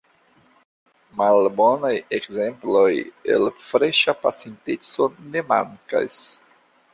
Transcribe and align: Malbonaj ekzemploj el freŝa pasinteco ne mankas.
Malbonaj 1.19 1.91
ekzemploj 2.17 2.87
el 3.35 3.45
freŝa 3.67 4.17
pasinteco 4.25 5.09
ne 5.29 5.45
mankas. 5.53 6.19